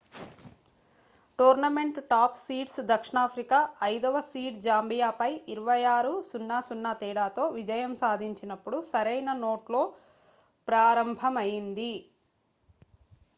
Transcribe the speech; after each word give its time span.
tournament 1.39 1.99
top 2.07 2.37
seeds 2.37 2.79
దక్షిణాఫ్రికా 2.87 3.59
5వ 3.89 4.21
seed 4.29 4.57
జాంబియాపై 4.65 5.29
26- 5.51 6.15
00 6.31 6.65
తేడాతో 7.03 7.45
విజయం 7.59 7.93
సాధించినప్పుడు 8.01 8.79
సరైన 8.91 9.31
నోట్లో 9.43 9.83
ప్రారంభమైంది 10.67 11.91